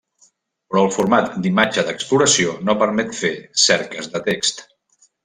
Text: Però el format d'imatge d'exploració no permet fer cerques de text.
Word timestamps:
Però 0.71 0.81
el 0.85 0.93
format 0.95 1.35
d'imatge 1.43 1.83
d'exploració 1.89 2.55
no 2.71 2.77
permet 2.85 3.13
fer 3.21 3.33
cerques 3.69 4.11
de 4.15 4.23
text. 4.31 4.65